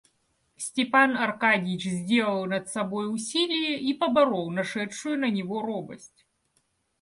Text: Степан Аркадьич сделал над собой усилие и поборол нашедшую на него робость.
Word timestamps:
Степан 0.57 1.15
Аркадьич 1.15 1.83
сделал 1.83 2.47
над 2.47 2.67
собой 2.69 3.05
усилие 3.13 3.79
и 3.79 3.93
поборол 3.93 4.49
нашедшую 4.49 5.19
на 5.19 5.29
него 5.29 5.61
робость. 5.61 6.25